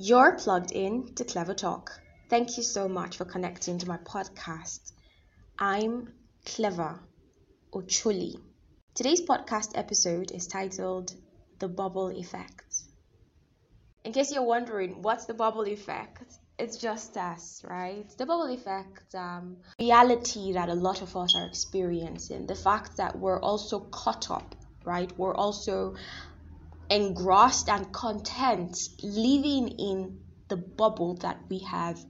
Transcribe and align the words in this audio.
You're 0.00 0.36
plugged 0.36 0.70
in 0.70 1.12
to 1.16 1.24
Klevar 1.24 1.56
Talk. 1.56 2.00
Thank 2.30 2.56
you 2.56 2.62
so 2.62 2.88
much 2.88 3.16
for 3.16 3.24
connecting 3.24 3.78
to 3.80 3.88
my 3.88 3.96
podcast. 3.96 4.92
I'm 5.58 6.12
Klevar 6.46 7.00
Ocholi. 7.72 8.36
Today's 8.94 9.22
podcast 9.22 9.72
episode 9.74 10.30
is 10.30 10.46
titled 10.46 11.12
The 11.58 11.66
Bubble 11.66 12.10
Effect. 12.10 12.76
In 14.04 14.12
case 14.12 14.30
you're 14.32 14.44
wondering, 14.44 15.02
what's 15.02 15.24
the 15.24 15.34
bubble 15.34 15.66
effect? 15.66 16.32
It's 16.60 16.76
just 16.76 17.16
us, 17.16 17.64
right? 17.68 18.08
The 18.18 18.24
bubble 18.24 18.54
effect, 18.54 19.16
um, 19.16 19.56
reality 19.80 20.52
that 20.52 20.68
a 20.68 20.74
lot 20.74 21.02
of 21.02 21.16
us 21.16 21.34
are 21.34 21.44
experiencing, 21.44 22.46
the 22.46 22.54
fact 22.54 22.98
that 22.98 23.18
we're 23.18 23.40
also 23.40 23.80
caught 23.80 24.30
up, 24.30 24.54
right? 24.84 25.10
We're 25.18 25.34
also 25.34 25.96
engrossed 26.90 27.68
and 27.68 27.92
content 27.92 28.88
living 29.02 29.68
in 29.68 30.20
the 30.48 30.56
bubble 30.56 31.14
that 31.14 31.38
we 31.48 31.58
have 31.58 32.02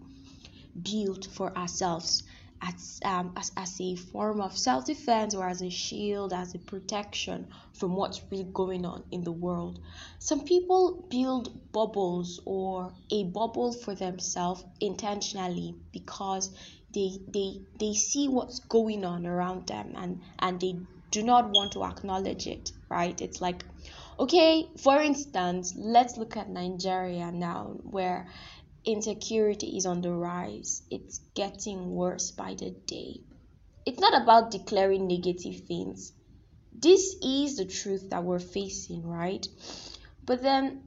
built 0.83 1.27
for 1.27 1.57
ourselves 1.57 2.23
as, 2.61 3.01
um, 3.05 3.33
as, 3.37 3.53
as 3.57 3.81
a 3.81 3.95
form 3.97 4.41
of 4.41 4.57
self 4.57 4.85
defense 4.85 5.35
or 5.35 5.49
as 5.49 5.63
a 5.63 5.71
shield, 5.71 6.33
as 6.33 6.55
a 6.55 6.59
protection 6.59 7.47
from 7.73 7.95
what's 7.95 8.21
really 8.31 8.49
going 8.53 8.85
on 8.85 9.05
in 9.11 9.23
the 9.23 9.33
world. 9.33 9.81
Some 10.19 10.45
people 10.45 11.07
build 11.09 11.73
bubbles 11.73 12.41
or 12.45 12.93
a 13.11 13.25
bubble 13.25 13.73
for 13.73 13.95
themselves 13.95 14.65
intentionally 14.81 15.75
because 15.93 16.51
they, 16.95 17.19
they, 17.29 17.61
they 17.79 17.95
see 17.95 18.29
what's 18.29 18.61
going 18.61 19.05
on 19.05 19.27
around 19.27 19.67
them 19.69 19.93
and, 19.97 20.21
and 20.39 20.61
they 20.61 20.77
do 21.11 21.23
not 21.23 21.51
want 21.51 21.73
to 21.73 21.85
acknowledge 21.85 22.47
it, 22.47 22.73
right? 22.89 23.21
It's 23.21 23.41
like, 23.41 23.65
okay, 24.19 24.69
for 24.83 25.01
instance, 25.01 25.75
let's 25.77 26.17
look 26.17 26.37
at 26.37 26.49
Nigeria 26.49 27.31
now, 27.33 27.77
where 27.83 28.29
insecurity 28.85 29.77
is 29.77 29.87
on 29.87 30.01
the 30.01 30.13
rise. 30.13 30.83
It's 30.91 31.21
getting 31.35 31.91
worse 31.91 32.31
by 32.31 32.55
the 32.55 32.71
day. 32.87 33.21
It's 33.87 34.01
not 34.01 34.21
about 34.23 34.51
declaring 34.51 35.07
negative 35.07 35.67
things. 35.67 36.13
This 36.73 37.17
is 37.23 37.57
the 37.57 37.65
truth 37.65 38.11
that 38.11 38.25
we're 38.25 38.39
facing, 38.39 39.07
right? 39.07 39.47
But 40.25 40.43
then 40.43 40.83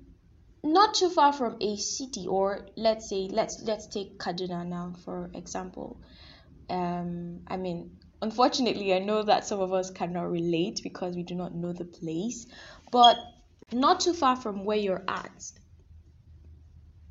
not 0.63 0.93
too 0.93 1.09
far 1.09 1.33
from 1.33 1.57
a 1.59 1.75
city 1.77 2.27
or 2.27 2.67
let's 2.75 3.09
say 3.09 3.27
let's 3.31 3.61
let's 3.63 3.87
take 3.87 4.19
Kaduna 4.19 4.65
now 4.67 4.93
for 5.03 5.31
example. 5.33 5.99
Um 6.69 7.41
I 7.47 7.57
mean 7.57 7.97
unfortunately 8.21 8.93
I 8.93 8.99
know 8.99 9.23
that 9.23 9.45
some 9.45 9.59
of 9.59 9.73
us 9.73 9.89
cannot 9.89 10.29
relate 10.29 10.81
because 10.83 11.15
we 11.15 11.23
do 11.23 11.33
not 11.35 11.55
know 11.55 11.73
the 11.73 11.85
place, 11.85 12.45
but 12.91 13.17
not 13.71 14.01
too 14.01 14.13
far 14.13 14.35
from 14.35 14.65
where 14.65 14.77
you're 14.77 15.03
at 15.07 15.51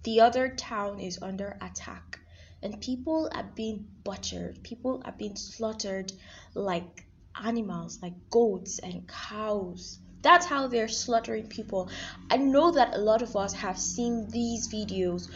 the 0.03 0.21
other 0.21 0.49
town 0.49 0.99
is 0.99 1.19
under 1.21 1.57
attack. 1.61 2.19
And 2.63 2.81
people 2.81 3.31
are 3.35 3.51
being 3.55 3.87
butchered. 4.05 4.63
People 4.63 5.03
are 5.05 5.13
being 5.13 5.37
slaughtered 5.37 6.13
like 6.55 7.07
animals 7.43 8.01
like 8.03 8.15
goats 8.31 8.79
and 8.81 9.09
cows. 9.09 9.99
That's 10.23 10.45
how 10.45 10.69
they're 10.69 10.89
slaughtering 10.89 11.47
people. 11.47 11.89
I 12.31 12.37
know 12.37 12.73
that 12.73 12.95
a 12.95 12.99
lot 12.99 13.23
of 13.23 13.37
us 13.37 13.55
have 13.55 13.79
seen 13.79 14.29
these 14.31 14.69
videos. 14.69 15.31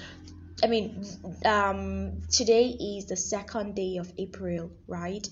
I 0.63 0.67
mean 0.67 1.05
um, 1.45 2.23
today 2.31 2.69
is 2.69 3.07
the 3.07 3.17
second 3.17 3.75
day 3.75 3.97
of 3.97 4.13
april 4.19 4.71
right? 4.87 5.27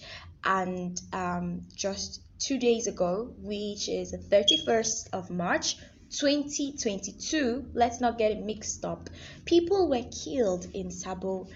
And 0.44 1.00
um, 1.12 1.62
just 1.74 2.20
two 2.42 2.58
days 2.58 2.86
ago 2.86 3.32
which 3.38 3.88
is 3.88 4.10
the 4.10 4.18
31st 4.18 5.08
of 5.12 5.30
march 5.30 5.76
2022, 6.12 7.70
let's 7.72 8.00
not 8.00 8.18
get 8.18 8.32
it 8.32 8.44
mixed 8.44 8.84
up. 8.84 9.08
People 9.46 9.88
were 9.88 10.04
killed 10.24 10.66
in 10.74 10.90
Sabo. 10.90 11.48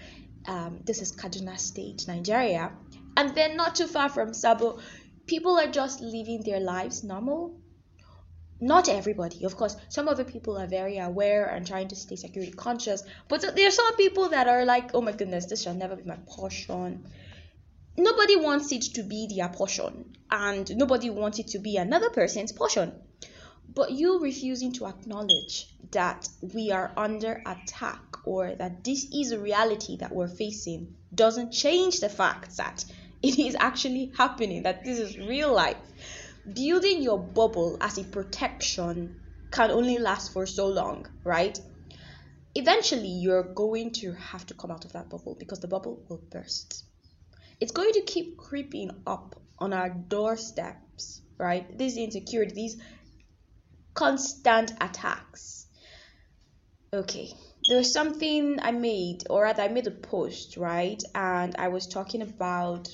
Um, 0.47 0.79
this 0.83 1.01
is 1.01 1.15
Kaduna 1.15 1.59
State, 1.59 2.05
Nigeria. 2.07 2.71
And 3.15 3.35
then 3.35 3.55
not 3.55 3.75
too 3.75 3.85
far 3.85 4.09
from 4.09 4.33
Sabo, 4.33 4.79
people 5.27 5.59
are 5.59 5.67
just 5.67 6.01
living 6.01 6.41
their 6.43 6.59
lives 6.59 7.03
normal. 7.03 7.59
Not 8.59 8.89
everybody, 8.89 9.43
of 9.45 9.55
course. 9.55 9.77
Some 9.89 10.07
other 10.07 10.23
people 10.23 10.57
are 10.57 10.65
very 10.65 10.97
aware 10.97 11.45
and 11.45 11.67
trying 11.67 11.89
to 11.89 11.95
stay 11.95 12.15
security 12.15 12.51
conscious. 12.51 13.03
But 13.27 13.41
there 13.55 13.67
are 13.67 13.71
some 13.71 13.95
people 13.95 14.29
that 14.29 14.47
are 14.47 14.65
like, 14.65 14.95
oh 14.95 15.01
my 15.01 15.11
goodness, 15.11 15.45
this 15.45 15.61
shall 15.61 15.75
never 15.75 15.95
be 15.95 16.03
my 16.03 16.17
portion 16.25 17.05
nobody 17.97 18.35
wants 18.35 18.71
it 18.71 18.81
to 18.81 19.03
be 19.03 19.27
their 19.35 19.49
portion 19.49 20.15
and 20.29 20.75
nobody 20.75 21.09
wants 21.09 21.39
it 21.39 21.47
to 21.47 21.59
be 21.59 21.77
another 21.77 22.09
person's 22.09 22.51
portion 22.51 22.93
but 23.73 23.91
you 23.91 24.19
refusing 24.19 24.73
to 24.73 24.87
acknowledge 24.87 25.67
that 25.91 26.27
we 26.53 26.71
are 26.71 26.91
under 26.97 27.41
attack 27.45 28.01
or 28.25 28.55
that 28.55 28.83
this 28.83 29.05
is 29.13 29.31
a 29.31 29.39
reality 29.39 29.97
that 29.97 30.11
we're 30.11 30.27
facing 30.27 30.95
doesn't 31.13 31.51
change 31.51 31.99
the 31.99 32.09
fact 32.09 32.57
that 32.57 32.83
it 33.21 33.37
is 33.39 33.55
actually 33.59 34.11
happening, 34.17 34.63
that 34.63 34.83
this 34.83 34.99
is 34.99 35.17
real 35.17 35.53
life. 35.53 35.77
Building 36.51 37.01
your 37.01 37.19
bubble 37.19 37.77
as 37.81 37.97
a 37.97 38.03
protection 38.03 39.19
can 39.51 39.71
only 39.71 39.97
last 39.97 40.33
for 40.33 40.45
so 40.45 40.67
long, 40.67 41.07
right? 41.23 41.59
Eventually, 42.55 43.09
you're 43.09 43.43
going 43.43 43.91
to 43.93 44.13
have 44.13 44.45
to 44.47 44.53
come 44.53 44.71
out 44.71 44.85
of 44.85 44.93
that 44.93 45.09
bubble 45.09 45.35
because 45.37 45.59
the 45.59 45.67
bubble 45.67 46.03
will 46.09 46.21
burst. 46.31 46.86
It's 47.59 47.71
going 47.71 47.93
to 47.93 48.01
keep 48.01 48.37
creeping 48.37 48.91
up 49.05 49.35
on 49.59 49.73
our 49.73 49.89
doorsteps, 49.89 51.21
right? 51.37 51.77
This 51.77 51.97
insecurity, 51.97 52.53
these 52.53 52.77
constant 53.93 54.71
attacks. 54.79 55.65
Okay, 56.93 57.33
there 57.67 57.77
was 57.77 57.91
something 57.91 58.59
I 58.61 58.71
made, 58.71 59.23
or 59.29 59.43
rather, 59.43 59.63
I 59.63 59.67
made 59.67 59.87
a 59.87 59.91
post, 59.91 60.55
right? 60.55 61.01
And 61.15 61.55
I 61.57 61.67
was 61.69 61.87
talking 61.87 62.21
about 62.21 62.87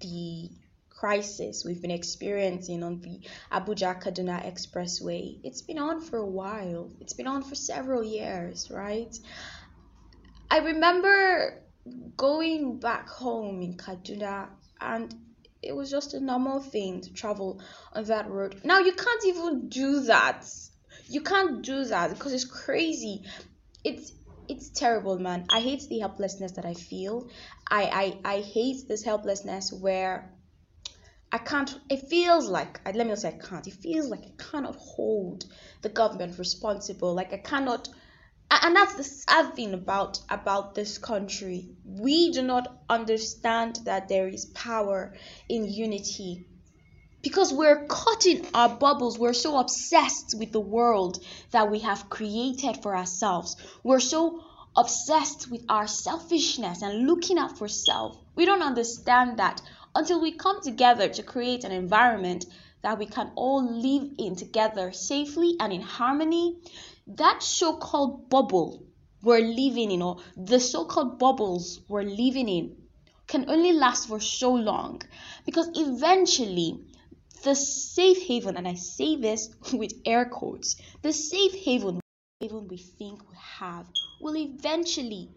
the 0.00 0.50
crisis 0.90 1.64
we've 1.64 1.80
been 1.80 1.90
experiencing 1.90 2.82
on 2.82 3.00
the 3.00 3.20
Abuja 3.52 4.02
Kaduna 4.02 4.44
Expressway. 4.44 5.38
It's 5.44 5.62
been 5.62 5.78
on 5.78 6.00
for 6.00 6.18
a 6.18 6.26
while, 6.26 6.90
it's 7.00 7.12
been 7.12 7.26
on 7.26 7.42
for 7.42 7.54
several 7.54 8.02
years, 8.02 8.70
right? 8.70 9.14
I 10.50 10.58
remember 10.58 11.62
going 12.16 12.78
back 12.78 13.08
home 13.08 13.62
in 13.62 13.76
Kaduna 13.76 14.48
and 14.80 15.14
it 15.62 15.74
was 15.74 15.90
just 15.90 16.14
a 16.14 16.20
normal 16.20 16.60
thing 16.60 17.00
to 17.00 17.12
travel 17.12 17.60
on 17.92 18.04
that 18.04 18.30
road. 18.30 18.60
Now 18.64 18.78
you 18.80 18.92
can't 18.92 19.26
even 19.26 19.68
do 19.68 20.00
that. 20.04 20.46
You 21.08 21.20
can't 21.20 21.62
do 21.62 21.84
that 21.84 22.10
because 22.10 22.32
it's 22.32 22.44
crazy. 22.44 23.24
It's 23.84 24.12
it's 24.48 24.70
terrible, 24.70 25.18
man. 25.18 25.46
I 25.50 25.60
hate 25.60 25.82
the 25.88 25.98
helplessness 25.98 26.52
that 26.52 26.64
I 26.64 26.74
feel. 26.74 27.28
I 27.68 28.18
I, 28.24 28.36
I 28.36 28.40
hate 28.40 28.86
this 28.88 29.02
helplessness 29.04 29.72
where 29.72 30.32
I 31.32 31.38
can't. 31.38 31.78
It 31.90 32.08
feels 32.08 32.48
like 32.48 32.80
let 32.84 32.98
me 32.98 33.04
not 33.04 33.18
say 33.18 33.28
I 33.28 33.46
can't. 33.46 33.66
It 33.66 33.74
feels 33.74 34.08
like 34.08 34.22
I 34.24 34.32
cannot 34.50 34.76
hold 34.76 35.44
the 35.82 35.88
government 35.88 36.38
responsible. 36.38 37.14
Like 37.14 37.32
I 37.32 37.38
cannot 37.38 37.88
and 38.50 38.76
that's 38.76 38.94
the 38.94 39.04
sad 39.04 39.54
thing 39.54 39.74
about 39.74 40.20
about 40.28 40.74
this 40.74 40.98
country. 40.98 41.68
We 41.84 42.30
do 42.32 42.42
not 42.42 42.80
understand 42.88 43.80
that 43.84 44.08
there 44.08 44.28
is 44.28 44.44
power 44.46 45.14
in 45.48 45.70
unity. 45.70 46.46
Because 47.22 47.52
we're 47.52 47.86
caught 47.86 48.24
in 48.24 48.46
our 48.54 48.68
bubbles. 48.68 49.18
We're 49.18 49.32
so 49.32 49.58
obsessed 49.58 50.36
with 50.38 50.52
the 50.52 50.60
world 50.60 51.18
that 51.50 51.70
we 51.70 51.80
have 51.80 52.08
created 52.08 52.82
for 52.82 52.96
ourselves. 52.96 53.56
We're 53.82 54.00
so 54.00 54.44
obsessed 54.76 55.50
with 55.50 55.64
our 55.68 55.88
selfishness 55.88 56.82
and 56.82 57.06
looking 57.06 57.38
out 57.38 57.58
for 57.58 57.66
self. 57.66 58.16
We 58.36 58.44
don't 58.44 58.62
understand 58.62 59.38
that 59.38 59.60
until 59.94 60.20
we 60.20 60.32
come 60.32 60.60
together 60.60 61.08
to 61.08 61.22
create 61.22 61.64
an 61.64 61.72
environment 61.72 62.44
that 62.86 63.00
we 63.00 63.06
can 63.06 63.32
all 63.34 63.62
live 63.64 64.12
in 64.16 64.36
together 64.36 64.92
safely 64.92 65.56
and 65.58 65.72
in 65.72 65.80
harmony. 65.80 66.56
That 67.08 67.42
so-called 67.42 68.30
bubble 68.30 68.86
we're 69.22 69.40
living 69.40 69.90
in 69.90 70.02
or 70.02 70.18
the 70.36 70.60
so-called 70.60 71.18
bubbles 71.18 71.80
we're 71.88 72.04
living 72.04 72.48
in 72.48 72.76
can 73.26 73.50
only 73.50 73.72
last 73.72 74.06
for 74.06 74.20
so 74.20 74.54
long. 74.54 75.02
Because 75.44 75.68
eventually 75.74 76.78
the 77.42 77.56
safe 77.56 78.22
haven 78.28 78.56
and 78.56 78.66
i 78.66 78.74
say 78.74 79.16
this 79.16 79.50
with 79.72 79.92
air 80.04 80.24
quotes 80.24 80.76
the 81.02 81.12
safe 81.12 81.54
haven 81.54 82.00
even 82.40 82.66
we 82.66 82.78
think 82.78 83.20
we 83.28 83.36
have 83.36 83.86
will 84.20 84.36
eventually 84.36 85.28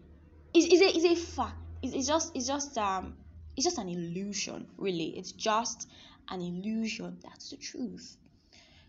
is, 0.54 0.66
is 0.66 0.80
a 0.80 0.96
is 0.96 1.04
a 1.04 1.14
fact. 1.16 1.56
It's 1.82 2.06
just 2.06 2.32
it's 2.34 2.46
just 2.46 2.76
um 2.78 3.14
it's 3.56 3.64
just 3.64 3.78
an 3.78 3.88
illusion 3.88 4.66
really. 4.76 5.16
It's 5.18 5.32
just 5.32 5.88
an 6.30 6.40
illusion 6.40 7.18
that's 7.22 7.50
the 7.50 7.56
truth 7.56 8.16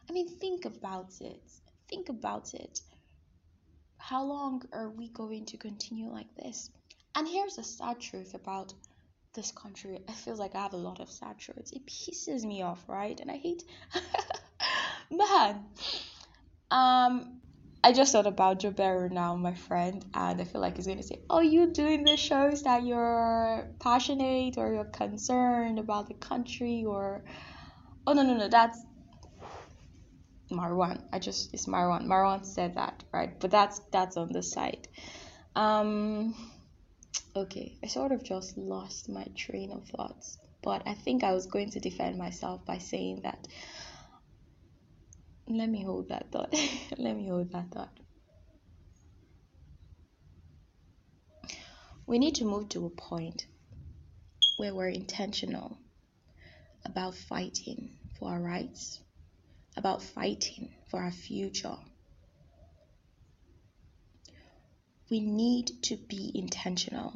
i 0.10 0.14
mean 0.14 0.28
think 0.28 0.66
about 0.66 1.12
it 1.22 1.42
think 1.92 2.10
about 2.10 2.54
it. 2.54 2.82
How 3.98 4.24
long 4.24 4.64
are 4.72 4.90
we 4.90 5.10
going 5.10 5.46
to 5.48 5.58
continue 5.58 6.10
like 6.10 6.34
this? 6.36 6.72
And 7.16 7.28
here's 7.28 7.58
the 7.58 7.64
sad 7.64 8.00
truth 8.00 8.34
about 8.34 8.74
this 9.34 9.52
country. 9.52 10.00
I 10.08 10.14
feel 10.14 10.36
like 10.36 10.56
I 10.56 10.62
have 10.62 10.74
a 10.74 10.78
lot 10.78 11.02
of 11.02 11.12
sad 11.12 11.38
truths. 11.38 11.72
It 11.72 11.86
pisses 11.86 12.44
me 12.46 12.62
off, 12.62 12.84
right? 12.88 13.20
And 13.20 13.30
I 13.30 13.38
hate 13.38 13.64
man. 15.12 15.66
Um 16.72 17.42
I 17.84 17.94
just 17.94 18.12
thought 18.12 18.28
about 18.28 18.60
Joe 18.60 18.72
Barrow 18.72 19.10
now, 19.10 19.36
my 19.36 19.56
friend, 19.56 20.06
and 20.14 20.40
I 20.40 20.44
feel 20.44 20.62
like 20.62 20.76
he's 20.76 20.86
gonna 20.86 21.02
say, 21.02 21.22
"Oh, 21.30 21.40
you 21.40 21.74
doing 21.74 22.04
this 22.04 22.20
shows 22.20 22.64
that 22.64 22.84
you're 22.84 23.68
passionate 23.80 24.58
or 24.58 24.74
you're 24.74 24.86
concerned 24.86 25.80
about 25.80 26.08
the 26.08 26.14
country 26.14 26.86
or." 26.86 27.24
Oh 28.06 28.14
no 28.14 28.24
no 28.24 28.36
no, 28.36 28.48
that's 28.48 28.80
Marwan. 30.52 31.02
I 31.12 31.20
just 31.20 31.54
it's 31.54 31.66
Marwan. 31.66 32.06
Marwan 32.06 32.46
said 32.46 32.76
that, 32.76 33.04
right? 33.12 33.40
But 33.40 33.52
that's 33.52 33.80
that's 33.92 34.18
on 34.18 34.32
the 34.32 34.44
side. 34.44 34.88
Um 35.56 36.36
okay, 37.36 37.78
I 37.84 37.88
sort 37.88 38.12
of 38.12 38.24
just 38.24 38.58
lost 38.58 39.10
my 39.10 39.26
train 39.36 39.72
of 39.72 39.88
thoughts, 39.88 40.38
but 40.62 40.84
I 40.86 40.94
think 40.94 41.24
I 41.24 41.34
was 41.34 41.48
going 41.48 41.72
to 41.72 41.80
defend 41.80 42.18
myself 42.18 42.66
by 42.66 42.78
saying 42.78 43.22
that 43.24 43.48
let 45.58 45.70
me 45.70 45.84
hold 45.84 46.10
that 46.10 46.32
thought. 46.32 46.54
let 46.98 47.16
me 47.16 47.28
hold 47.28 47.52
that 47.52 47.72
thought. 47.72 47.98
We 52.06 52.20
need 52.20 52.36
to 52.36 52.46
move 52.46 52.70
to 52.70 52.86
a 52.86 52.90
point 52.90 53.46
where 54.58 54.76
we're 54.76 54.90
intentional 54.90 55.78
about 56.86 57.16
fighting 57.16 57.98
for 58.20 58.32
our 58.32 58.40
rights, 58.40 59.00
about 59.78 60.02
fighting 60.02 60.74
for 60.90 61.00
our 61.00 61.12
future. 61.12 61.78
We 65.10 65.20
need 65.20 65.72
to 65.84 65.98
be 65.98 66.32
intentional. 66.36 67.14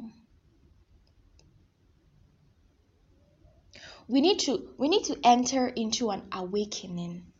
We 4.08 4.20
need 4.20 4.38
to 4.40 4.68
we 4.78 4.88
need 4.88 5.04
to 5.04 5.18
enter 5.24 5.66
into 5.66 6.10
an 6.10 6.22
awakening 6.30 7.32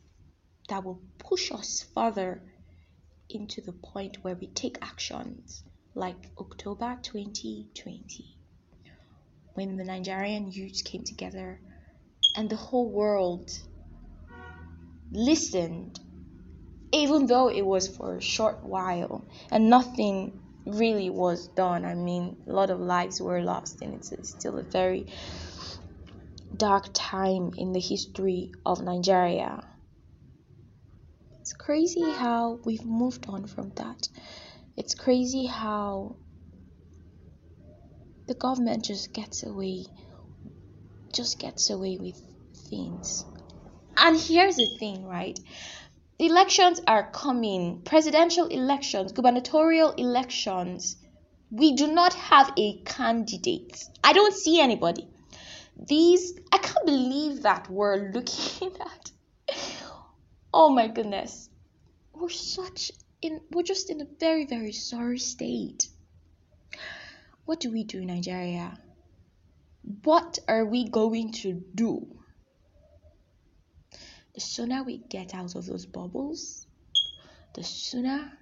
that 0.68 0.84
will 0.84 1.00
push 1.18 1.52
us 1.52 1.84
further 1.94 2.42
into 3.28 3.60
the 3.60 3.72
point 3.72 4.18
where 4.22 4.36
we 4.36 4.46
take 4.48 4.78
actions 4.82 5.62
like 5.94 6.30
October 6.38 6.98
2020 7.02 8.36
when 9.54 9.76
the 9.76 9.84
Nigerian 9.84 10.50
youth 10.50 10.82
came 10.84 11.02
together 11.02 11.60
and 12.36 12.50
the 12.50 12.56
whole 12.56 12.90
world 12.90 13.50
listened 15.12 15.98
even 16.92 17.26
though 17.26 17.48
it 17.48 17.62
was 17.64 17.88
for 17.88 18.16
a 18.16 18.22
short 18.22 18.62
while 18.62 19.26
and 19.50 19.68
nothing 19.68 20.40
really 20.66 21.10
was 21.10 21.48
done. 21.48 21.84
I 21.84 21.94
mean 21.94 22.36
a 22.46 22.52
lot 22.52 22.70
of 22.70 22.80
lives 22.80 23.20
were 23.20 23.42
lost 23.42 23.82
and 23.82 23.94
it's, 23.94 24.12
still 24.28 24.58
a 24.58 24.62
very 24.62 25.06
dark 26.56 26.88
time 26.92 27.50
in 27.56 27.72
the 27.72 27.80
history 27.80 28.52
of 28.64 28.80
nigeria 28.82 29.62
it's 31.46 31.52
crazy 31.52 32.02
how 32.02 32.58
we've 32.64 32.84
moved 32.84 33.26
on 33.28 33.46
from 33.46 33.70
that. 33.76 34.08
It's 34.76 34.96
crazy 34.96 35.46
how 35.46 36.16
the 38.26 38.34
government 38.34 38.84
just 38.84 39.12
gets 39.12 39.44
away 39.44 39.84
just 41.14 41.38
gets 41.38 41.70
away 41.70 41.98
with 42.00 42.20
things. 42.69 43.25
And 43.96 44.19
here's 44.19 44.56
the 44.56 44.76
thing, 44.81 45.04
right? 45.04 45.38
Elections 46.19 46.81
are 46.84 47.12
coming, 47.12 47.82
presidential 47.82 48.49
elections, 48.49 49.12
gubernatorial 49.12 49.92
elections. 49.92 50.96
We 51.52 51.76
do 51.76 51.87
not 51.87 52.12
have 52.14 52.52
a 52.58 52.82
candidate. 52.82 53.84
I 54.02 54.14
don't 54.14 54.34
see 54.34 54.60
anybody. 54.60 55.06
These, 55.76 56.32
I 56.50 56.58
can't 56.58 56.87
believe 56.87 57.42
that 57.42 57.70
we're 57.70 58.10
looking 58.14 58.72
at 58.81 59.12
oh 60.58 60.70
my 60.70 60.88
goodness 60.88 61.50
we're 62.14 62.30
such 62.30 62.90
in 63.20 63.42
we're 63.52 63.62
just 63.62 63.90
in 63.90 64.00
a 64.00 64.06
very 64.18 64.46
very 64.46 64.72
sorry 64.72 65.18
state 65.18 65.86
what 67.44 67.60
do 67.60 67.70
we 67.70 67.84
do 67.84 67.98
in 67.98 68.06
nigeria 68.06 68.72
what 70.04 70.38
are 70.48 70.64
we 70.64 70.88
going 70.88 71.30
to 71.30 71.62
do 71.74 72.06
the 74.32 74.40
sooner 74.40 74.82
we 74.82 74.96
get 74.96 75.34
out 75.34 75.54
of 75.54 75.66
those 75.66 75.84
bubbles 75.84 76.66
the 77.52 77.62
sooner 77.62 78.32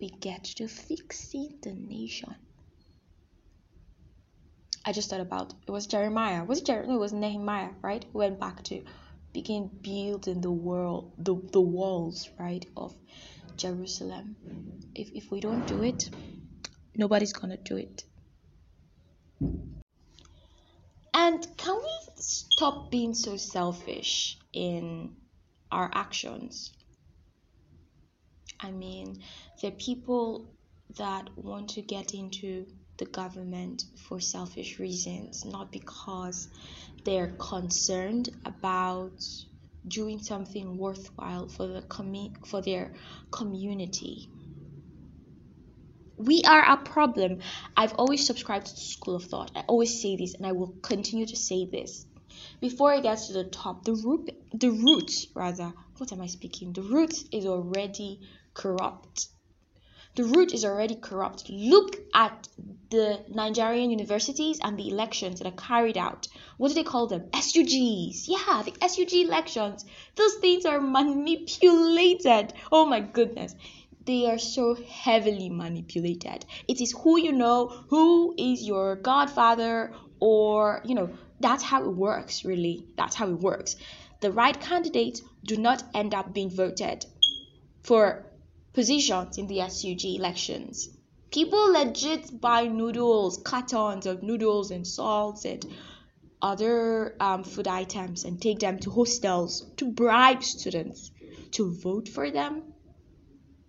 we 0.00 0.08
get 0.08 0.44
to 0.44 0.66
fixing 0.66 1.58
the 1.62 1.74
nation 1.74 2.34
I 4.82 4.92
just 4.92 5.10
thought 5.10 5.20
about 5.20 5.52
it 5.66 5.70
was 5.70 5.86
Jeremiah. 5.86 6.42
Was 6.42 6.60
it 6.60 6.64
Jeremiah? 6.64 6.88
No, 6.88 6.96
it 6.96 7.00
was 7.00 7.12
Nehemiah, 7.12 7.68
right? 7.82 8.02
Who 8.12 8.18
went 8.20 8.40
back 8.40 8.62
to 8.64 8.82
begin 9.32 9.70
building 9.82 10.40
the 10.40 10.50
world 10.50 11.12
the, 11.18 11.34
the 11.52 11.60
walls 11.60 12.28
right 12.38 12.66
of 12.76 12.94
jerusalem. 13.56 14.36
If, 14.94 15.10
if 15.14 15.30
we 15.30 15.40
don't 15.40 15.66
do 15.66 15.82
it 15.82 16.10
nobody's 16.94 17.32
gonna 17.32 17.56
do 17.56 17.76
it. 17.76 18.04
And 21.14 21.46
can 21.56 21.76
we 21.76 21.98
stop 22.16 22.90
being 22.90 23.14
so 23.14 23.36
selfish 23.36 24.38
in 24.52 25.16
our 25.70 25.90
actions? 25.94 26.72
I 28.58 28.70
mean 28.70 29.22
are 29.62 29.70
people 29.70 30.50
that 30.96 31.30
want 31.36 31.70
to 31.70 31.82
get 31.82 32.14
into 32.14 32.66
the 33.00 33.06
government 33.06 33.84
for 33.96 34.20
selfish 34.20 34.78
reasons, 34.78 35.44
not 35.44 35.72
because 35.72 36.48
they're 37.04 37.34
concerned 37.40 38.28
about 38.44 39.18
doing 39.88 40.20
something 40.20 40.76
worthwhile 40.76 41.48
for 41.48 41.66
the 41.66 41.82
commu- 41.82 42.36
for 42.46 42.60
their 42.62 42.92
community. 43.32 44.28
We 46.18 46.42
are 46.46 46.62
a 46.74 46.76
problem. 46.76 47.40
I've 47.74 47.94
always 47.94 48.26
subscribed 48.26 48.66
to 48.66 48.74
the 48.74 48.80
school 48.80 49.16
of 49.16 49.24
thought. 49.24 49.50
I 49.56 49.62
always 49.66 50.02
say 50.02 50.16
this 50.16 50.34
and 50.34 50.46
I 50.46 50.52
will 50.52 50.74
continue 50.82 51.24
to 51.26 51.36
say 51.36 51.64
this. 51.64 52.06
Before 52.60 52.92
it 52.92 53.02
gets 53.02 53.28
to 53.28 53.32
the 53.32 53.44
top, 53.44 53.84
the 53.84 53.94
root 53.94 54.30
the 54.52 54.70
root 54.70 55.10
rather, 55.34 55.72
what 55.96 56.12
am 56.12 56.20
I 56.20 56.26
speaking? 56.26 56.74
The 56.74 56.82
root 56.82 57.14
is 57.32 57.46
already 57.46 58.20
corrupt 58.52 59.28
the 60.16 60.24
root 60.24 60.52
is 60.52 60.64
already 60.64 60.96
corrupt. 60.96 61.48
Look 61.48 61.96
at 62.14 62.48
the 62.90 63.24
Nigerian 63.28 63.90
universities 63.90 64.58
and 64.62 64.76
the 64.76 64.88
elections 64.88 65.38
that 65.38 65.46
are 65.46 65.56
carried 65.56 65.96
out. 65.96 66.26
What 66.56 66.68
do 66.68 66.74
they 66.74 66.82
call 66.82 67.06
them? 67.06 67.28
SUGs. 67.32 68.24
Yeah, 68.26 68.62
the 68.64 68.72
SUG 68.86 69.24
elections. 69.24 69.84
Those 70.16 70.34
things 70.34 70.66
are 70.66 70.80
manipulated. 70.80 72.52
Oh 72.72 72.84
my 72.84 73.00
goodness. 73.00 73.54
They 74.04 74.26
are 74.26 74.38
so 74.38 74.74
heavily 74.74 75.48
manipulated. 75.48 76.44
It 76.66 76.80
is 76.80 76.92
who 76.92 77.20
you 77.20 77.32
know, 77.32 77.68
who 77.88 78.34
is 78.36 78.66
your 78.66 78.96
godfather, 78.96 79.92
or, 80.18 80.82
you 80.84 80.94
know, 80.94 81.10
that's 81.38 81.62
how 81.62 81.84
it 81.84 81.94
works, 81.94 82.44
really. 82.44 82.86
That's 82.96 83.14
how 83.14 83.28
it 83.28 83.38
works. 83.38 83.76
The 84.20 84.32
right 84.32 84.58
candidates 84.58 85.22
do 85.44 85.56
not 85.56 85.82
end 85.94 86.14
up 86.14 86.34
being 86.34 86.50
voted 86.50 87.06
for 87.82 88.26
positions 88.72 89.38
in 89.38 89.46
the 89.46 89.60
SUG 89.68 90.04
elections. 90.04 90.88
People 91.30 91.72
legit 91.72 92.40
buy 92.40 92.66
noodles, 92.66 93.38
cartons 93.44 94.06
of 94.06 94.22
noodles 94.22 94.70
and 94.70 94.86
salts 94.86 95.44
and 95.44 95.64
other 96.42 97.14
um, 97.20 97.44
food 97.44 97.68
items 97.68 98.24
and 98.24 98.40
take 98.40 98.58
them 98.60 98.78
to 98.80 98.90
hostels 98.90 99.70
to 99.76 99.90
bribe 99.92 100.42
students 100.42 101.10
to 101.52 101.72
vote 101.72 102.08
for 102.08 102.30
them. 102.30 102.62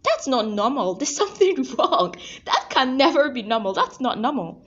That's 0.03 0.27
not 0.27 0.47
normal. 0.47 0.95
There's 0.99 1.15
something 1.15 1.65
wrong. 1.77 2.15
That 2.45 2.67
can 2.69 2.97
never 2.97 3.29
be 3.31 3.43
normal. 3.43 3.73
That's 3.73 3.99
not 3.99 4.19
normal. 4.19 4.65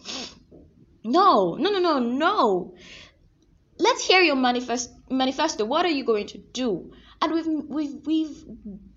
No, 1.03 1.55
no, 1.55 1.71
no, 1.71 1.81
no, 1.81 1.99
no. 1.99 2.75
Let's 3.79 4.07
hear 4.07 4.21
your 4.21 4.37
manifest 4.37 4.91
manifesto. 5.11 5.65
What 5.65 5.85
are 5.85 5.91
you 5.91 6.05
going 6.05 6.29
to 6.29 6.39
do? 6.39 6.93
And 7.25 7.33
we've 7.33 7.65
we've 7.69 8.07
we've 8.07 8.45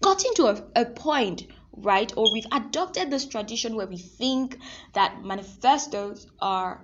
gotten 0.02 0.34
to 0.36 0.48
a, 0.48 0.64
a 0.76 0.86
point 0.86 1.48
right 1.74 2.12
or 2.18 2.32
we've 2.34 2.48
adopted 2.52 3.10
this 3.12 3.26
tradition 3.26 3.76
where 3.76 3.88
we 3.88 3.98
think 3.98 4.58
that 4.94 5.24
manifestos 5.24 6.28
are 6.40 6.82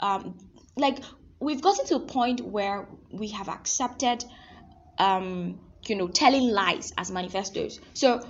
um, 0.00 0.38
like 0.76 0.98
we've 1.40 1.62
gotten 1.62 1.86
to 1.86 1.96
a 1.96 2.00
point 2.00 2.40
where 2.40 2.88
we 3.12 3.28
have 3.28 3.48
accepted 3.48 4.24
um, 4.98 5.60
you 5.86 5.96
know 5.96 6.08
telling 6.08 6.48
lies 6.48 6.92
as 6.96 7.10
manifestos. 7.10 7.80
So 7.94 8.26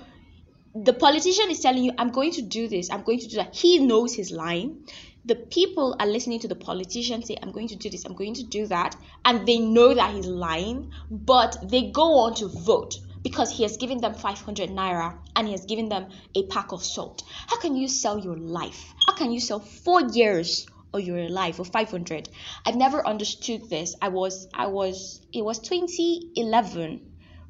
the 0.83 0.93
politician 0.93 1.49
is 1.49 1.59
telling 1.59 1.83
you 1.83 1.91
i'm 1.97 2.11
going 2.11 2.31
to 2.31 2.41
do 2.41 2.67
this 2.67 2.89
i'm 2.91 3.03
going 3.03 3.19
to 3.19 3.27
do 3.27 3.37
that 3.37 3.55
he 3.55 3.79
knows 3.79 4.13
he's 4.13 4.31
lying 4.31 4.85
the 5.27 5.35
people 5.35 5.93
are 5.99 6.07
listening 6.07 6.39
to 6.39 6.47
the 6.47 6.55
politician 6.55 7.21
say, 7.21 7.35
I'm 7.43 7.51
going 7.51 7.67
to 7.67 7.75
do 7.75 7.89
this, 7.89 8.05
I'm 8.05 8.15
going 8.15 8.35
to 8.35 8.43
do 8.43 8.65
that, 8.67 8.95
and 9.25 9.45
they 9.45 9.59
know 9.59 9.93
that 9.93 10.15
he's 10.15 10.25
lying, 10.25 10.93
but 11.11 11.57
they 11.69 11.91
go 11.91 12.19
on 12.19 12.35
to 12.35 12.47
vote 12.47 12.95
because 13.23 13.51
he 13.51 13.63
has 13.63 13.75
given 13.75 13.97
them 13.97 14.13
500 14.13 14.69
naira 14.69 15.17
and 15.35 15.47
he 15.47 15.51
has 15.51 15.65
given 15.65 15.89
them 15.89 16.07
a 16.33 16.47
pack 16.47 16.71
of 16.71 16.81
salt. 16.81 17.23
How 17.47 17.59
can 17.59 17.75
you 17.75 17.89
sell 17.89 18.17
your 18.17 18.37
life? 18.37 18.93
How 19.05 19.15
can 19.15 19.33
you 19.33 19.41
sell 19.41 19.59
four 19.59 20.01
years 20.01 20.65
of 20.93 21.01
your 21.01 21.27
life 21.27 21.57
for 21.57 21.65
500? 21.65 22.29
I've 22.65 22.77
never 22.77 23.05
understood 23.05 23.69
this. 23.69 23.95
I 24.01 24.07
was, 24.07 24.47
I 24.53 24.67
was, 24.67 25.19
it 25.33 25.43
was 25.43 25.59
2011, 25.59 27.01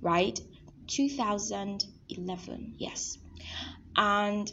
right? 0.01 0.39
2011, 2.09 2.75
yes. 2.77 3.17
And 3.95 4.51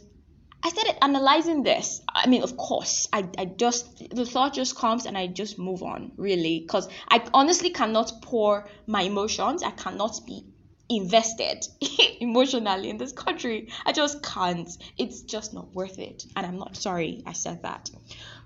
I 0.63 0.69
started 0.69 1.03
analyzing 1.03 1.61
this. 1.61 2.01
I 2.07 2.27
mean, 2.27 2.41
of 2.41 2.57
course, 2.57 3.07
I, 3.13 3.29
I 3.37 3.45
just, 3.45 4.09
the 4.09 4.25
thought 4.25 4.53
just 4.53 4.75
comes 4.75 5.05
and 5.05 5.15
I 5.15 5.27
just 5.27 5.59
move 5.59 5.83
on, 5.83 6.11
really. 6.17 6.59
Because 6.59 6.89
I 7.07 7.23
honestly 7.33 7.69
cannot 7.69 8.11
pour 8.23 8.67
my 8.87 9.03
emotions. 9.03 9.61
I 9.61 9.69
cannot 9.71 10.25
be 10.25 10.43
invested 10.89 11.65
emotionally 12.19 12.89
in 12.89 12.97
this 12.97 13.11
country. 13.11 13.69
I 13.85 13.91
just 13.91 14.23
can't. 14.23 14.69
It's 14.97 15.21
just 15.21 15.53
not 15.53 15.73
worth 15.75 15.99
it. 15.99 16.25
And 16.35 16.45
I'm 16.45 16.57
not 16.57 16.75
sorry 16.75 17.21
I 17.25 17.33
said 17.33 17.61
that. 17.61 17.89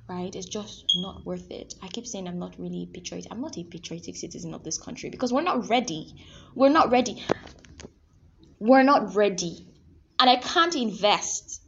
Right? 0.10 0.36
It's 0.36 0.48
just 0.48 0.92
not 0.98 1.26
worth 1.26 1.52
it. 1.52 1.76
I 1.84 1.88
keep 1.88 2.08
saying 2.08 2.28
I'm 2.28 2.40
not 2.40 2.60
really 2.60 2.90
patriotic. 2.92 3.32
I'm 3.32 3.42
not 3.42 3.58
a 3.58 3.64
patriotic 3.64 4.16
citizen 4.16 4.54
of 4.54 4.64
this 4.64 4.78
country 4.78 5.10
because 5.10 5.32
we're 5.32 5.42
not 5.44 5.70
ready. 5.70 6.16
We're 6.56 6.70
not 6.70 6.92
ready. 6.92 7.24
We're 8.60 8.84
not 8.84 9.16
ready. 9.16 9.66
And 10.20 10.30
I 10.30 10.36
can't 10.36 10.76
invest 10.76 11.62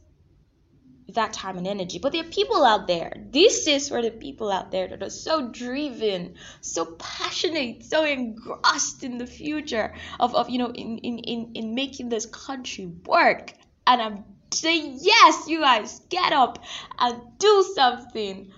that 1.14 1.32
time 1.32 1.58
and 1.58 1.66
energy. 1.66 1.98
But 1.98 2.12
there 2.12 2.24
are 2.24 2.28
people 2.28 2.64
out 2.64 2.86
there. 2.86 3.12
This 3.30 3.66
is 3.66 3.88
for 3.88 4.02
the 4.02 4.10
people 4.10 4.50
out 4.50 4.70
there 4.70 4.88
that 4.88 5.02
are 5.02 5.10
so 5.10 5.48
driven, 5.48 6.34
so 6.60 6.84
passionate, 6.98 7.84
so 7.84 8.04
engrossed 8.04 9.04
in 9.04 9.18
the 9.18 9.26
future 9.26 9.94
of, 10.20 10.34
of 10.34 10.50
you 10.50 10.58
know, 10.58 10.70
in, 10.70 10.98
in, 10.98 11.18
in, 11.18 11.50
in 11.54 11.74
making 11.74 12.08
this 12.08 12.26
country 12.26 12.86
work. 13.06 13.52
And 13.86 14.00
I'm 14.00 14.24
saying, 14.52 14.98
yes, 15.00 15.48
you 15.48 15.60
guys, 15.60 16.00
get 16.08 16.32
up 16.32 16.62
and 16.98 17.20
do 17.38 17.72
something. 17.74 18.52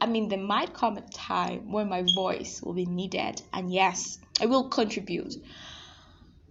I 0.00 0.06
mean, 0.06 0.28
there 0.28 0.38
might 0.38 0.74
come 0.74 0.96
a 0.96 1.08
time 1.10 1.70
when 1.70 1.88
my 1.88 2.04
voice 2.14 2.60
will 2.62 2.74
be 2.74 2.86
needed. 2.86 3.40
And 3.52 3.72
yes, 3.72 4.18
I 4.40 4.46
will 4.46 4.68
contribute. 4.68 5.34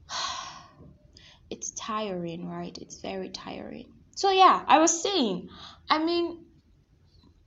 It's 1.51 1.71
tiring, 1.71 2.49
right? 2.49 2.75
It's 2.77 3.01
very 3.01 3.29
tiring 3.29 3.91
so 4.15 4.29
yeah, 4.29 4.63
I 4.67 4.77
was 4.79 5.01
saying, 5.01 5.49
I 5.89 5.97
mean, 5.97 6.45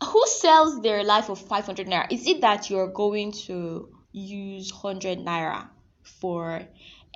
who 0.02 0.26
sells 0.26 0.82
their 0.82 1.04
life 1.04 1.28
of 1.28 1.38
500 1.38 1.86
naira? 1.86 2.10
Is 2.10 2.26
it 2.26 2.40
that 2.40 2.68
you're 2.68 2.88
going 2.88 3.32
to 3.46 3.88
use 4.12 4.72
100 4.72 5.18
naira 5.18 5.68
for 6.02 6.62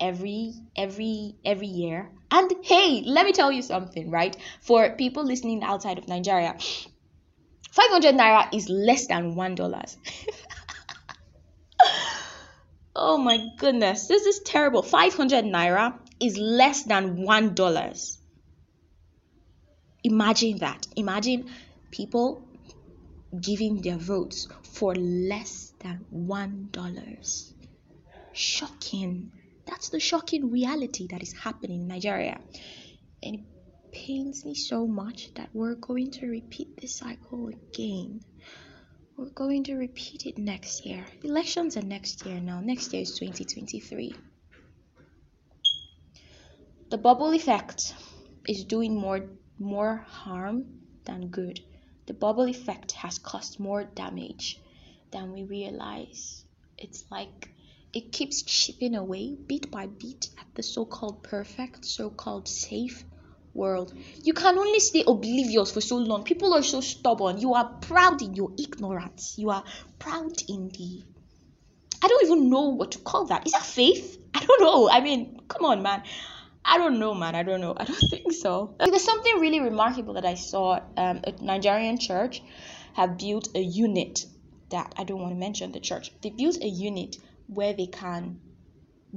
every 0.01 0.55
every 0.77 1.35
every 1.45 1.67
year? 1.67 2.11
And 2.31 2.53
hey, 2.63 3.03
let 3.05 3.27
me 3.27 3.33
tell 3.33 3.51
you 3.51 3.63
something, 3.63 4.11
right? 4.11 4.37
For 4.61 4.91
people 4.91 5.25
listening 5.25 5.65
outside 5.65 5.99
of 5.99 6.07
Nigeria, 6.07 6.57
500 7.73 8.15
naira 8.15 8.55
is 8.55 8.69
less 8.69 9.09
than 9.09 9.35
one 9.35 9.57
dollars. 9.57 9.97
oh 12.95 13.19
my 13.19 13.39
goodness, 13.57 14.07
this 14.07 14.25
is 14.25 14.41
terrible. 14.41 14.83
500 14.83 15.45
naira 15.45 15.99
is 16.21 16.37
less 16.37 16.85
than 16.85 17.23
one 17.23 17.55
dollars. 17.55 18.19
Imagine 20.05 20.59
that. 20.59 20.87
Imagine 20.97 21.51
people 21.91 22.43
giving 23.41 23.83
their 23.83 23.97
votes 23.97 24.49
for 24.63 24.95
less 24.95 25.73
than 25.81 26.05
one 26.11 26.69
dollars. 26.73 27.53
Shocking. 28.33 29.33
That's 29.67 29.91
the 29.91 30.01
shocking 30.01 30.51
reality 30.51 31.09
that 31.09 31.23
is 31.23 31.33
happening 31.33 31.83
in 31.83 31.89
Nigeria. 31.89 32.41
And 33.23 33.35
it 33.37 33.41
pains 33.93 34.45
me 34.45 34.55
so 34.55 34.87
much 34.87 35.35
that 35.35 35.51
we're 35.53 35.75
going 35.75 36.11
to 36.13 36.27
repeat 36.27 36.81
this 36.81 36.97
cycle 36.97 37.49
again. 37.49 38.21
We're 39.17 39.31
going 39.31 39.65
to 39.65 39.75
repeat 39.75 40.27
it 40.27 40.39
next 40.39 40.87
year. 40.87 41.05
Elections 41.25 41.77
are 41.77 41.83
next 41.83 42.25
year 42.25 42.41
now. 42.41 42.61
Next 42.61 42.93
year 42.93 43.03
is 43.03 43.19
2023. 43.19 44.15
The 46.91 46.97
bubble 46.97 47.35
effect 47.35 47.95
is 48.49 48.65
doing 48.65 48.97
more 48.97 49.29
more 49.59 50.07
harm 50.09 50.65
than 51.05 51.29
good. 51.29 51.61
The 52.07 52.15
bubble 52.15 52.49
effect 52.49 52.93
has 52.93 53.19
caused 53.19 53.61
more 53.61 53.85
damage 53.85 54.59
than 55.11 55.33
we 55.33 55.43
realize. 55.43 56.47
It's 56.79 57.05
like 57.11 57.51
it 57.93 58.11
keeps 58.11 58.41
chipping 58.41 58.95
away 58.95 59.35
bit 59.35 59.71
by 59.71 59.87
bit 59.87 60.31
at 60.39 60.47
the 60.55 60.63
so 60.63 60.87
called 60.87 61.23
perfect, 61.23 61.85
so 61.85 62.09
called 62.09 62.49
safe 62.49 63.05
world. 63.53 63.93
You 64.23 64.33
can 64.33 64.57
only 64.57 64.81
stay 64.81 65.05
oblivious 65.07 65.71
for 65.71 65.83
so 65.83 65.99
long. 65.99 66.25
People 66.25 66.55
are 66.55 66.63
so 66.63 66.81
stubborn. 66.81 67.39
You 67.39 67.53
are 67.53 67.69
proud 67.83 68.23
in 68.23 68.35
your 68.35 68.53
ignorance. 68.59 69.35
You 69.37 69.51
are 69.51 69.65
proud 69.99 70.41
in 70.49 70.71
the. 70.71 71.03
I 72.03 72.09
don't 72.09 72.25
even 72.25 72.49
know 72.49 72.71
what 72.71 72.93
to 72.93 72.99
call 73.01 73.27
that. 73.27 73.47
Is 73.47 73.53
that 73.53 73.67
faith? 73.67 74.19
I 74.33 74.43
don't 74.43 74.63
know. 74.63 74.89
I 74.89 75.01
mean, 75.03 75.41
come 75.49 75.67
on, 75.67 75.83
man. 75.83 76.03
I 76.71 76.77
don't 76.77 76.99
know, 76.99 77.15
man. 77.15 77.35
I 77.35 77.43
don't 77.43 77.61
know. 77.63 77.75
I 77.77 77.85
don't 77.85 77.97
think 78.11 78.33
so. 78.33 78.77
There's 78.79 79.05
something 79.05 79.41
really 79.41 79.61
remarkable 79.61 80.15
that 80.15 80.27
I 80.27 80.35
saw. 80.35 80.81
Um, 80.97 81.21
a 81.25 81.33
Nigerian 81.43 81.99
church 81.99 82.43
have 82.95 83.17
built 83.19 83.49
a 83.55 83.61
unit 83.61 84.27
that 84.71 84.95
I 84.99 85.05
don't 85.05 85.21
want 85.21 85.33
to 85.33 85.39
mention 85.39 85.73
the 85.73 85.81
church. 85.81 86.13
They 86.23 86.31
built 86.31 86.59
a 86.63 86.69
unit 86.69 87.17
where 87.47 87.73
they 87.73 87.87
can 87.87 88.41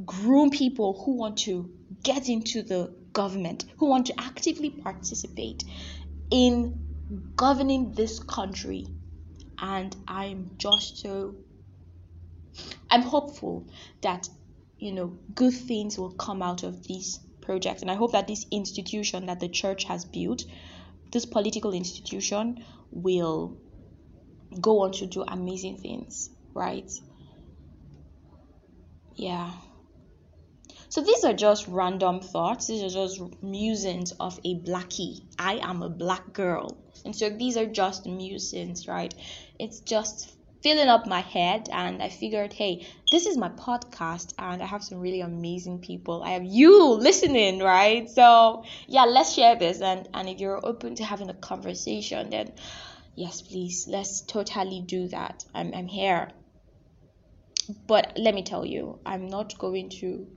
groom 0.06 0.50
people 0.50 1.04
who 1.04 1.18
want 1.18 1.40
to 1.40 1.70
get 2.04 2.30
into 2.30 2.64
the 2.64 2.96
government, 3.12 3.66
who 3.78 3.88
want 3.88 4.06
to 4.06 4.14
actively 4.18 4.70
participate 4.70 5.64
in 6.30 6.80
governing 7.36 7.94
this 7.94 8.20
country. 8.20 8.88
And 9.60 9.94
I'm 10.08 10.52
just 10.58 11.00
so 11.00 11.36
I'm 12.90 13.02
hopeful 13.02 13.68
that 14.02 14.30
you 14.78 14.94
know 14.94 15.20
good 15.36 15.54
things 15.54 15.98
will 15.98 16.12
come 16.14 16.42
out 16.42 16.64
of 16.64 16.88
this 16.88 17.20
project. 17.42 17.82
And 17.82 17.92
I 17.92 17.96
hope 17.96 18.14
that 18.14 18.28
this 18.28 18.46
institution 18.52 19.26
that 19.28 19.40
the 19.40 19.50
church 19.50 19.86
has 19.86 20.06
built, 20.06 20.44
this 21.12 21.26
political 21.26 21.74
institution, 21.74 22.64
will 22.92 23.58
go 24.60 24.82
on 24.82 24.92
to 24.94 25.06
do 25.06 25.24
amazing 25.28 25.78
things, 25.78 26.30
right? 26.54 26.92
Yeah. 29.16 29.52
So 30.90 31.02
these 31.02 31.24
are 31.24 31.34
just 31.34 31.68
random 31.68 32.20
thoughts. 32.20 32.68
These 32.68 32.84
are 32.84 32.90
just 32.90 33.22
musings 33.42 34.12
of 34.14 34.40
a 34.44 34.60
blackie. 34.60 35.22
I 35.40 35.60
am 35.62 35.84
a 35.84 35.90
black 35.90 36.34
girl. 36.34 36.78
And 37.06 37.16
so 37.16 37.30
these 37.30 37.56
are 37.56 37.66
just 37.66 38.06
musings, 38.06 38.88
right? 38.88 39.14
It's 39.58 39.80
just 39.80 40.36
filling 40.62 40.88
up 40.88 41.08
my 41.08 41.22
head 41.22 41.70
and 41.72 42.02
I 42.02 42.10
figured, 42.10 42.54
hey, 42.54 42.88
this 43.12 43.26
is 43.26 43.38
my 43.38 43.50
podcast 43.50 44.34
and 44.38 44.62
I 44.62 44.66
have 44.66 44.84
some 44.84 45.00
really 45.00 45.22
amazing 45.22 45.80
people. 45.80 46.24
I 46.24 46.32
have 46.32 46.44
you 46.44 46.94
listening, 46.94 47.60
right? 47.60 48.10
So 48.10 48.64
yeah, 48.88 49.06
let's 49.06 49.34
share 49.34 49.56
this 49.56 49.82
and, 49.82 50.08
and 50.14 50.30
if 50.30 50.40
you're 50.40 50.66
open 50.66 50.96
to 50.96 51.04
having 51.04 51.30
a 51.30 51.34
conversation, 51.34 52.30
then 52.30 52.54
yes, 53.16 53.42
please, 53.42 53.88
let's 53.88 54.22
totally 54.22 54.82
do 54.86 55.08
that. 55.10 55.44
I'm 55.54 55.74
I'm 55.74 55.88
here. 55.88 56.30
But 57.88 58.14
let 58.18 58.36
me 58.36 58.44
tell 58.44 58.66
you, 58.66 59.00
I'm 59.06 59.28
not 59.28 59.58
going 59.58 59.90
to 60.02 60.28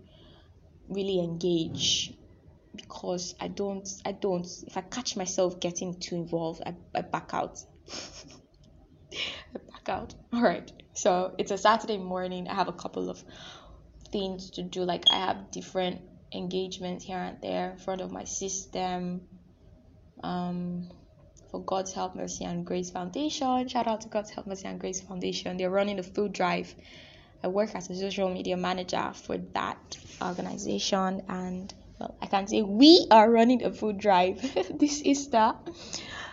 really 0.89 1.19
engage 1.19 2.13
because 2.77 3.35
I 3.41 3.49
don't 3.49 3.89
I 4.05 4.13
don't 4.13 4.47
if 4.67 4.77
I 4.77 4.83
catch 4.83 5.17
myself 5.17 5.61
getting 5.61 5.99
too 6.01 6.17
involved, 6.17 6.63
I, 6.65 6.75
I 6.95 7.01
back 7.03 7.31
out. 7.33 7.59
out. 9.89 10.15
All 10.33 10.43
right. 10.43 10.71
So 10.95 11.35
it's 11.39 11.51
a 11.51 11.59
Saturday 11.59 11.99
morning. 11.99 12.49
I 12.49 12.55
have 12.55 12.69
a 12.69 12.73
couple 12.73 13.11
of 13.11 13.23
things 14.11 14.51
to 14.53 14.63
do. 14.63 14.83
Like 14.83 15.05
I 15.11 15.17
have 15.17 15.51
different 15.51 16.01
engagements 16.33 17.05
here 17.05 17.19
and 17.19 17.39
there 17.43 17.73
in 17.73 17.79
front 17.79 18.01
of 18.01 18.11
my 18.11 18.25
system. 18.25 19.23
Um, 20.23 20.89
for 21.55 21.65
God's 21.65 21.93
Help, 21.93 22.17
Mercy 22.17 22.45
and 22.45 22.67
Grace 22.67 22.91
Foundation. 22.91 23.69
Shout 23.69 23.87
out 23.87 24.01
to 24.01 24.09
God's 24.09 24.31
Help, 24.31 24.49
Mercy 24.49 24.67
and 24.67 24.81
Grace 24.81 25.01
Foundation. 25.01 25.57
They're 25.57 25.71
running 25.71 26.01
a 26.01 26.03
food 26.03 26.33
drive. 26.33 26.75
I 27.45 27.47
work 27.47 27.77
as 27.77 27.89
a 27.91 27.95
social 27.95 28.29
media 28.29 28.57
manager 28.57 29.13
for 29.15 29.39
that 29.53 29.97
organization, 30.21 31.23
and 31.29 31.73
well, 32.01 32.17
I 32.21 32.27
can 32.27 32.49
say 32.49 32.63
we 32.63 33.07
are 33.13 33.31
running 33.31 33.63
a 33.63 33.71
food 33.71 33.99
drive 33.99 34.41
this 34.81 35.01
Easter, 35.05 35.53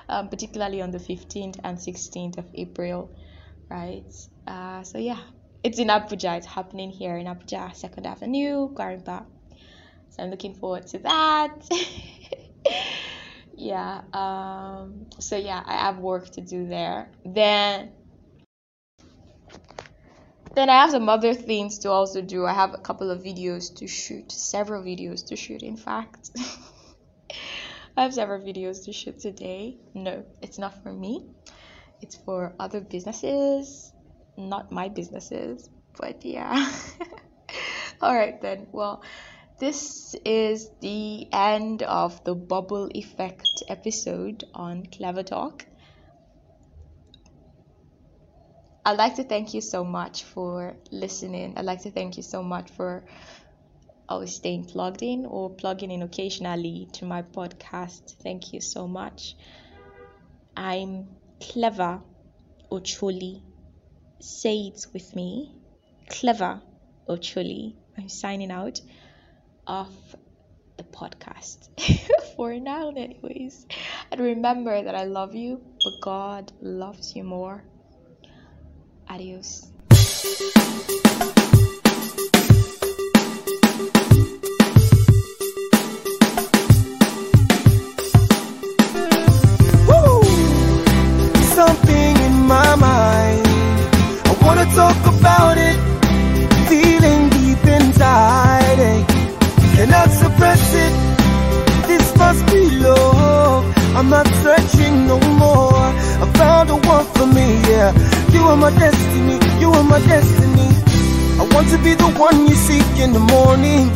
um, 0.09 0.29
particularly 0.29 0.81
on 0.81 0.89
the 0.89 0.97
15th 0.97 1.59
and 1.63 1.77
16th 1.77 2.39
of 2.39 2.45
April 2.55 3.11
right? 3.71 4.13
Uh, 4.45 4.83
so 4.83 4.97
yeah, 4.97 5.19
it's 5.63 5.79
in 5.79 5.87
Abuja. 5.87 6.37
It's 6.37 6.45
happening 6.45 6.91
here 6.91 7.17
in 7.17 7.25
Abuja, 7.25 7.73
Second 7.73 8.05
Avenue, 8.05 8.69
Gwarinpa. 8.73 9.25
So 10.09 10.23
I'm 10.23 10.29
looking 10.29 10.53
forward 10.53 10.87
to 10.87 10.99
that. 10.99 11.55
yeah. 13.55 14.01
Um, 14.13 15.05
so 15.19 15.37
yeah, 15.37 15.63
I 15.65 15.75
have 15.85 15.99
work 15.99 16.29
to 16.31 16.41
do 16.41 16.67
there. 16.67 17.09
Then 17.25 17.91
then 20.53 20.69
I 20.69 20.81
have 20.81 20.91
some 20.91 21.07
other 21.07 21.33
things 21.33 21.79
to 21.79 21.91
also 21.91 22.21
do. 22.21 22.45
I 22.45 22.53
have 22.53 22.73
a 22.73 22.77
couple 22.77 23.09
of 23.09 23.23
videos 23.23 23.73
to 23.77 23.87
shoot, 23.87 24.33
several 24.33 24.83
videos 24.83 25.25
to 25.27 25.37
shoot, 25.37 25.63
in 25.63 25.77
fact. 25.77 26.31
I 27.97 28.03
have 28.03 28.13
several 28.13 28.41
videos 28.41 28.83
to 28.85 28.91
shoot 28.91 29.19
today. 29.19 29.77
No, 29.93 30.25
it's 30.41 30.57
not 30.57 30.83
for 30.83 30.91
me 30.91 31.25
it's 32.01 32.15
for 32.15 32.53
other 32.59 32.81
businesses, 32.81 33.93
not 34.37 34.71
my 34.71 34.89
businesses. 34.89 35.69
But 35.99 36.25
yeah. 36.25 36.71
All 38.01 38.15
right 38.15 38.41
then. 38.41 38.67
Well, 38.71 39.03
this 39.59 40.15
is 40.25 40.69
the 40.81 41.27
end 41.31 41.83
of 41.83 42.23
the 42.23 42.33
bubble 42.33 42.89
effect 42.95 43.63
episode 43.67 44.43
on 44.55 44.83
Klevar 44.87 45.25
Talk. 45.25 45.65
I'd 48.83 48.97
like 48.97 49.15
to 49.17 49.23
thank 49.23 49.53
you 49.53 49.61
so 49.61 49.83
much 49.83 50.23
for 50.23 50.75
listening. 50.91 51.53
I'd 51.55 51.65
like 51.65 51.83
to 51.83 51.91
thank 51.91 52.17
you 52.17 52.23
so 52.23 52.41
much 52.41 52.71
for 52.71 53.03
always 54.09 54.33
staying 54.35 54.65
plugged 54.65 55.03
in 55.03 55.25
or 55.25 55.51
plugging 55.51 55.91
in 55.91 56.01
occasionally 56.01 56.89
to 56.93 57.05
my 57.05 57.21
podcast. 57.21 58.15
Thank 58.23 58.53
you 58.53 58.61
so 58.61 58.87
much. 58.87 59.35
I'm 60.57 61.07
Klevar 61.41 62.03
Ocholi. 62.71 63.41
Say 64.19 64.57
it 64.67 64.85
with 64.93 65.15
me. 65.15 65.51
Klevar 66.07 66.61
Ocholi. 67.09 67.73
I'm 67.97 68.09
signing 68.09 68.51
out 68.51 68.79
of 69.65 69.89
the 70.77 70.83
podcast 70.83 71.69
for 72.35 72.53
now, 72.59 72.91
anyways. 72.91 73.65
And 74.11 74.21
remember 74.21 74.83
that 74.83 74.95
I 74.95 75.05
love 75.05 75.33
you, 75.33 75.61
but 75.83 75.93
God 76.01 76.51
loves 76.61 77.15
you 77.15 77.23
more. 77.23 77.63
Adios. 79.09 79.71
I'm 104.01 104.09
not 104.09 104.25
searching 104.41 105.05
no 105.05 105.19
more. 105.37 105.77
I 105.77 106.25
found 106.33 106.69
the 106.69 106.75
one 106.75 107.05
for 107.13 107.27
me, 107.27 107.61
yeah. 107.69 107.93
You 108.33 108.41
are 108.49 108.57
my 108.57 108.71
destiny. 108.71 109.37
You 109.61 109.69
are 109.73 109.83
my 109.83 109.99
destiny. 109.99 110.69
I 111.37 111.47
want 111.53 111.69
to 111.69 111.77
be 111.77 111.93
the 111.93 112.09
one 112.17 112.47
you 112.47 112.55
seek 112.55 112.81
in 112.97 113.13
the 113.13 113.19
morning. 113.19 113.89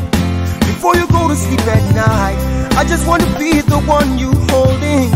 Before 0.60 0.96
you 0.96 1.08
go 1.08 1.28
to 1.28 1.36
sleep 1.36 1.66
at 1.66 1.82
night, 1.96 2.38
I 2.78 2.86
just 2.86 3.08
want 3.08 3.24
to 3.24 3.40
be 3.40 3.62
the 3.62 3.80
one 3.80 4.20
you 4.20 4.30
holding. 4.54 5.10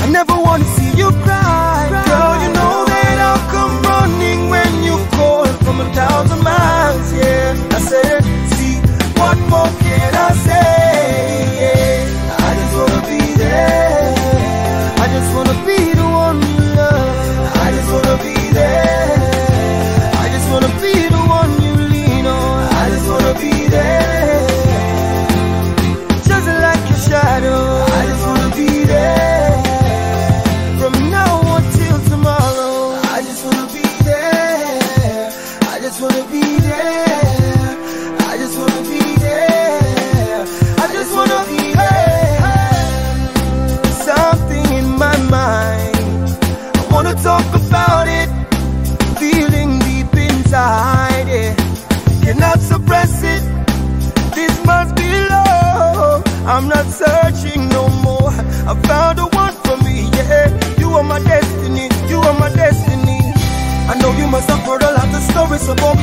I 0.00 0.08
never 0.08 0.32
want 0.32 0.62
to 0.62 0.68
see 0.70 0.96
you 0.96 1.10
cry. 1.20 1.92
Girl, 1.92 2.34
you 2.40 2.50
know 2.56 2.86
that 2.88 3.16
I'll 3.28 3.44
come 3.52 3.74
running 3.82 4.48
when 4.48 4.84
you 4.84 4.96
call 5.18 5.44
from 5.68 5.82
a 5.82 5.92
thousand 5.92 6.42
miles. 6.42 7.12
Yeah, 7.12 7.76
I 7.76 7.78
said, 7.78 8.24
see, 8.56 8.80
what 9.20 9.36
more 9.52 9.68
can 9.84 10.14
I 10.14 10.32
say? 10.32 10.83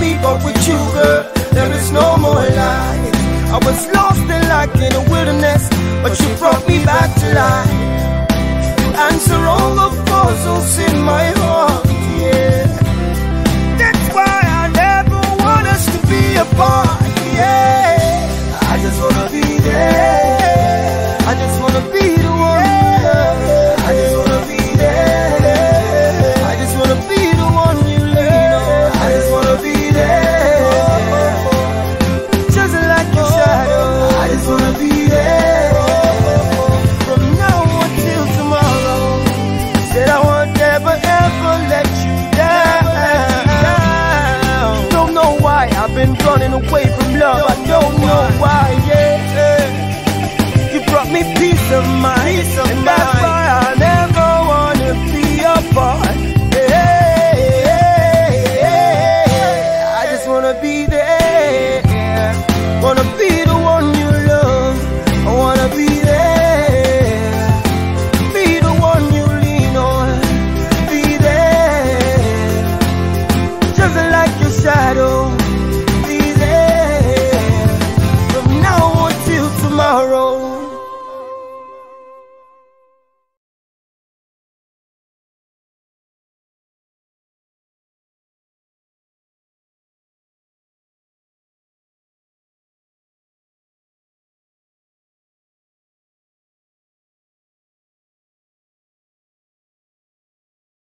Me, 0.01 0.17
but 0.21 0.43
with 0.43 0.57
you, 0.67 0.79
girl, 0.97 1.21
there 1.53 1.71
is 1.79 1.91
no 1.91 2.17
more 2.17 2.43
lies. 2.59 3.15
I 3.55 3.59
was 3.67 3.79
lost 3.93 4.25
and 4.35 4.47
like 4.49 4.73
in 4.75 4.93
a 5.01 5.03
wilderness, 5.11 5.63
but 6.01 6.13
you 6.19 6.29
brought 6.41 6.67
me 6.67 6.83
back 6.83 7.09
to 7.21 7.27
life. 7.41 7.71
You 8.81 8.89
answer 9.09 9.39
all 9.53 9.71
the 9.81 9.89
puzzles 10.09 10.79
in 10.87 10.95
my 11.11 11.25
heart, 11.41 11.85
yeah. 12.19 12.65
That's 13.81 14.07
why 14.15 14.37
I 14.61 14.63
never 14.85 15.21
want 15.43 15.67
us 15.67 15.85
to 15.93 15.99
be 16.11 16.23
apart. 16.45 17.01
Yeah, 17.37 18.71
I 18.71 18.73
just 18.83 18.97
wanna 19.01 19.29
be 19.29 19.59
there. 19.59 20.20